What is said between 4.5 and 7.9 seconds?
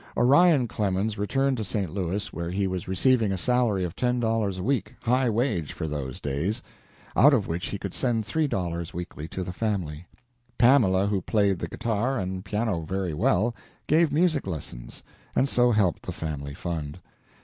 a week high wage for those days out of which he